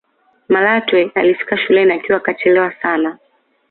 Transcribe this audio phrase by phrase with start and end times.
[0.49, 3.17] malatwe alifika shuleni akiwa kachelewa sana